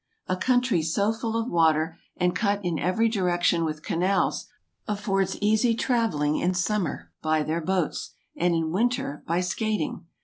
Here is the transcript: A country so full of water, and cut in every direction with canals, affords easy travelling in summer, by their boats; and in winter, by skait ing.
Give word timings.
A 0.27 0.35
country 0.35 0.81
so 0.81 1.13
full 1.13 1.37
of 1.37 1.47
water, 1.47 1.99
and 2.17 2.35
cut 2.35 2.65
in 2.65 2.79
every 2.79 3.07
direction 3.07 3.63
with 3.63 3.83
canals, 3.83 4.47
affords 4.87 5.37
easy 5.41 5.75
travelling 5.75 6.37
in 6.37 6.55
summer, 6.55 7.11
by 7.21 7.43
their 7.43 7.61
boats; 7.61 8.15
and 8.35 8.55
in 8.55 8.71
winter, 8.71 9.23
by 9.27 9.41
skait 9.41 9.79
ing. 9.79 10.07